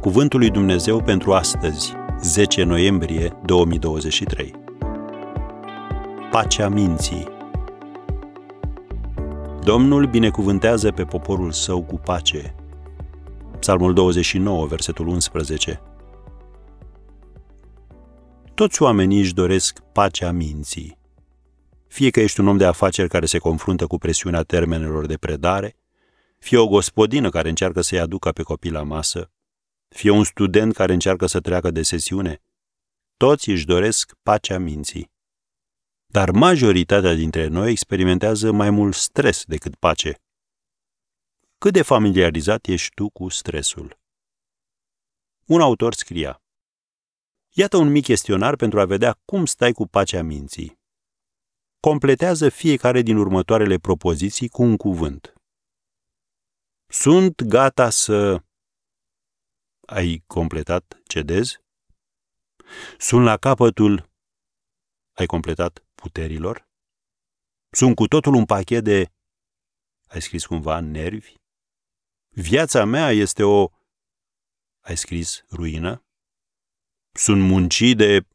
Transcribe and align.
Cuvântul 0.00 0.38
lui 0.38 0.50
Dumnezeu 0.50 1.02
pentru 1.02 1.32
astăzi, 1.32 1.92
10 2.22 2.62
noiembrie 2.62 3.38
2023. 3.44 4.54
Pacea 6.30 6.68
minții. 6.68 7.28
Domnul 9.62 10.06
binecuvântează 10.06 10.90
pe 10.90 11.04
poporul 11.04 11.50
său 11.50 11.82
cu 11.82 11.96
pace. 11.96 12.54
Psalmul 13.58 13.94
29, 13.94 14.66
versetul 14.66 15.06
11. 15.06 15.80
Toți 18.54 18.82
oamenii 18.82 19.18
își 19.18 19.34
doresc 19.34 19.80
pacea 19.92 20.30
minții. 20.30 20.98
Fie 21.86 22.10
că 22.10 22.20
ești 22.20 22.40
un 22.40 22.46
om 22.46 22.56
de 22.56 22.64
afaceri 22.64 23.08
care 23.08 23.26
se 23.26 23.38
confruntă 23.38 23.86
cu 23.86 23.98
presiunea 23.98 24.42
termenelor 24.42 25.06
de 25.06 25.16
predare, 25.16 25.76
fie 26.38 26.58
o 26.58 26.68
gospodină 26.68 27.28
care 27.28 27.48
încearcă 27.48 27.80
să-i 27.80 28.00
aducă 28.00 28.30
pe 28.30 28.42
copii 28.42 28.70
la 28.70 28.82
masă, 28.82 29.30
fie 29.88 30.10
un 30.10 30.24
student 30.24 30.74
care 30.74 30.92
încearcă 30.92 31.26
să 31.26 31.40
treacă 31.40 31.70
de 31.70 31.82
sesiune, 31.82 32.42
toți 33.16 33.50
își 33.50 33.66
doresc 33.66 34.14
pacea 34.22 34.58
minții. 34.58 35.10
Dar 36.06 36.30
majoritatea 36.30 37.14
dintre 37.14 37.46
noi 37.46 37.70
experimentează 37.70 38.52
mai 38.52 38.70
mult 38.70 38.94
stres 38.94 39.44
decât 39.44 39.74
pace. 39.74 40.20
Cât 41.58 41.72
de 41.72 41.82
familiarizat 41.82 42.66
ești 42.66 42.94
tu 42.94 43.08
cu 43.08 43.28
stresul? 43.28 43.98
Un 45.44 45.60
autor 45.60 45.94
scria 45.94 46.42
Iată 47.50 47.76
un 47.76 47.88
mic 47.90 48.04
chestionar 48.04 48.56
pentru 48.56 48.80
a 48.80 48.84
vedea 48.84 49.20
cum 49.24 49.46
stai 49.46 49.72
cu 49.72 49.86
pacea 49.86 50.22
minții. 50.22 50.78
Completează 51.80 52.48
fiecare 52.48 53.02
din 53.02 53.16
următoarele 53.16 53.76
propoziții 53.76 54.48
cu 54.48 54.62
un 54.62 54.76
cuvânt. 54.76 55.32
Sunt 56.86 57.42
gata 57.42 57.90
să... 57.90 58.42
Ai 59.90 60.22
completat 60.26 61.00
cedez? 61.06 61.60
Sunt 62.98 63.24
la 63.24 63.36
capătul... 63.36 64.10
Ai 65.12 65.26
completat 65.26 65.84
puterilor? 65.94 66.68
Sunt 67.70 67.94
cu 67.94 68.06
totul 68.06 68.34
un 68.34 68.44
pachet 68.44 68.84
de... 68.84 69.12
Ai 70.08 70.22
scris 70.22 70.46
cumva 70.46 70.80
nervi? 70.80 71.34
Viața 72.28 72.84
mea 72.84 73.10
este 73.10 73.42
o... 73.42 73.68
Ai 74.80 74.96
scris 74.96 75.44
ruină? 75.50 76.04
Sunt 77.12 77.42
muncii 77.42 77.94
de... 77.94 78.26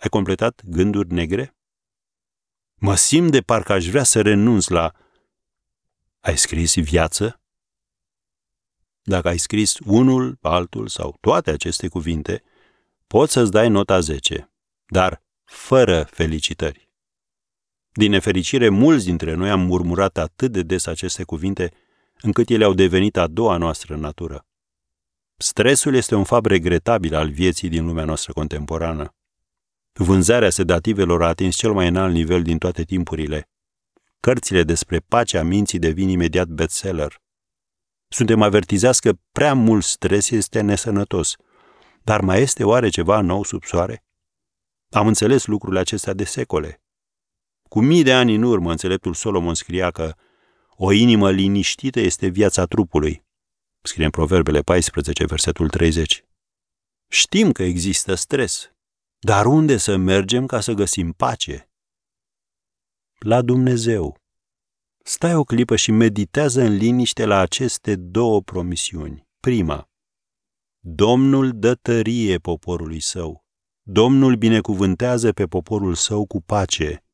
Ai 0.00 0.08
completat 0.10 0.62
gânduri 0.64 1.12
negre? 1.12 1.56
Mă 2.74 2.94
simt 2.94 3.30
de 3.30 3.40
parcă 3.40 3.72
aș 3.72 3.88
vrea 3.88 4.04
să 4.04 4.22
renunț 4.22 4.66
la... 4.66 4.94
Ai 6.20 6.38
scris 6.38 6.74
viață? 6.74 7.40
Dacă 9.08 9.28
ai 9.28 9.38
scris 9.38 9.78
unul, 9.84 10.38
altul 10.40 10.88
sau 10.88 11.16
toate 11.20 11.50
aceste 11.50 11.88
cuvinte, 11.88 12.42
poți 13.06 13.32
să-ți 13.32 13.50
dai 13.50 13.68
nota 13.68 14.00
10, 14.00 14.50
dar 14.86 15.22
fără 15.44 16.08
felicitări. 16.10 16.90
Din 17.92 18.10
nefericire, 18.10 18.68
mulți 18.68 19.04
dintre 19.04 19.34
noi 19.34 19.50
am 19.50 19.60
murmurat 19.60 20.18
atât 20.18 20.52
de 20.52 20.62
des 20.62 20.86
aceste 20.86 21.22
cuvinte, 21.22 21.72
încât 22.20 22.48
ele 22.48 22.64
au 22.64 22.74
devenit 22.74 23.16
a 23.16 23.26
doua 23.26 23.56
noastră 23.56 23.96
natură. 23.96 24.46
Stresul 25.36 25.94
este 25.94 26.14
un 26.14 26.24
fapt 26.24 26.46
regretabil 26.46 27.14
al 27.14 27.30
vieții 27.30 27.68
din 27.68 27.86
lumea 27.86 28.04
noastră 28.04 28.32
contemporană. 28.32 29.14
Vânzarea 29.92 30.50
sedativelor 30.50 31.22
a 31.22 31.28
atins 31.28 31.56
cel 31.56 31.72
mai 31.72 31.88
înalt 31.88 32.12
nivel 32.12 32.42
din 32.42 32.58
toate 32.58 32.82
timpurile. 32.82 33.48
Cărțile 34.20 34.62
despre 34.62 34.98
pacea 34.98 35.42
minții 35.42 35.78
devin 35.78 36.08
imediat 36.08 36.48
bestseller. 36.48 37.26
Suntem 38.08 38.42
avertizați 38.42 39.00
că 39.00 39.12
prea 39.32 39.54
mult 39.54 39.84
stres 39.84 40.30
este 40.30 40.60
nesănătos. 40.60 41.36
Dar 42.02 42.20
mai 42.20 42.40
este 42.40 42.64
oare 42.64 42.88
ceva 42.88 43.20
nou 43.20 43.42
sub 43.42 43.64
soare? 43.64 44.04
Am 44.90 45.06
înțeles 45.06 45.46
lucrurile 45.46 45.80
acestea 45.80 46.12
de 46.12 46.24
secole. 46.24 46.82
Cu 47.68 47.80
mii 47.80 48.02
de 48.02 48.12
ani 48.12 48.34
în 48.34 48.42
urmă, 48.42 48.70
înțeleptul 48.70 49.14
Solomon 49.14 49.54
scria 49.54 49.90
că 49.90 50.14
o 50.68 50.92
inimă 50.92 51.30
liniștită 51.30 52.00
este 52.00 52.26
viața 52.26 52.64
trupului. 52.64 53.26
Scrie 53.82 54.04
în 54.04 54.10
Proverbele 54.10 54.60
14, 54.60 55.24
versetul 55.24 55.68
30. 55.68 56.24
Știm 57.08 57.52
că 57.52 57.62
există 57.62 58.14
stres, 58.14 58.72
dar 59.18 59.46
unde 59.46 59.76
să 59.76 59.96
mergem 59.96 60.46
ca 60.46 60.60
să 60.60 60.72
găsim 60.72 61.12
pace? 61.12 61.70
La 63.18 63.42
Dumnezeu. 63.42 64.20
Stai 65.10 65.34
o 65.34 65.44
clipă 65.44 65.76
și 65.76 65.90
meditează 65.90 66.62
în 66.62 66.76
liniște 66.76 67.24
la 67.24 67.38
aceste 67.38 67.96
două 67.96 68.42
promisiuni. 68.42 69.28
Prima, 69.40 69.88
Domnul 70.78 71.58
dă 71.58 71.74
tărie 71.74 72.38
poporului 72.38 73.00
său. 73.00 73.44
Domnul 73.82 74.36
binecuvântează 74.36 75.32
pe 75.32 75.46
poporul 75.46 75.94
său 75.94 76.26
cu 76.26 76.42
pace. 76.42 77.04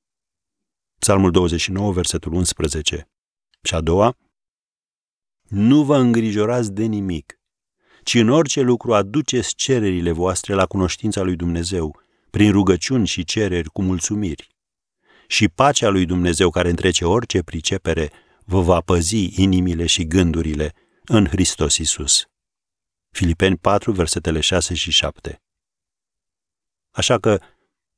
Psalmul 1.00 1.31
29, 1.31 1.93
versetul 1.93 2.33
11. 2.33 3.10
Și 3.62 3.75
a 3.75 3.81
doua, 3.81 4.16
nu 5.49 5.84
vă 5.84 5.97
îngrijorați 5.97 6.72
de 6.72 6.84
nimic, 6.84 7.41
ci 8.03 8.15
în 8.15 8.28
orice 8.28 8.60
lucru 8.60 8.94
aduceți 8.94 9.54
cererile 9.54 10.12
voastre 10.12 10.54
la 10.54 10.66
cunoștința 10.66 11.22
lui 11.22 11.37
Dumnezeu, 11.37 12.00
prin 12.31 12.53
rugăciuni 12.53 13.06
și 13.06 13.25
cereri 13.25 13.69
cu 13.69 13.83
mulțumiri. 13.83 14.53
Și 15.27 15.49
pacea 15.49 15.89
lui 15.89 16.07
Dumnezeu 16.07 16.51
care 16.51 16.69
întrece 16.69 17.05
orice 17.05 17.43
pricepere 17.43 18.11
vă 18.45 18.61
va 18.61 18.81
păzi 18.81 19.43
inimile 19.43 19.87
și 19.87 20.07
gândurile 20.07 20.75
în 21.05 21.27
Hristos 21.27 21.77
Isus. 21.77 22.25
Filipeni 23.11 23.57
4, 23.57 23.93
versetele 23.93 24.41
6 24.41 24.75
și 24.75 24.91
7. 24.91 25.43
Așa 26.91 27.19
că 27.19 27.41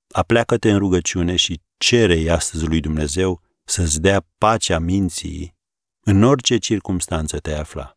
apleacă-te 0.08 0.70
în 0.70 0.78
rugăciune 0.78 1.36
și 1.36 1.60
cere 1.76 2.28
astăzi 2.30 2.66
lui 2.66 2.80
Dumnezeu 2.80 3.42
să-ți 3.64 4.00
dea 4.00 4.26
pacea 4.38 4.78
minții 4.78 5.54
în 6.00 6.22
orice 6.22 6.56
circunstanță 6.56 7.38
te 7.38 7.52
afla. 7.52 7.96